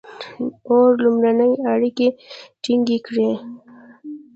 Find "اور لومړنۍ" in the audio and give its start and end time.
0.69-1.53